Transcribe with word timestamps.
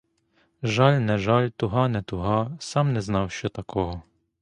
Жаль 0.77 0.97
не 1.09 1.17
жаль, 1.27 1.51
туга 1.65 1.83
не 1.99 2.03
туга, 2.13 2.41
сам 2.71 2.93
не 2.93 3.01
знав, 3.11 3.31
що 3.31 3.49
такого. 3.61 4.03